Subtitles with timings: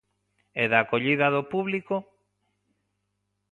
[0.61, 1.95] E da acollida do público?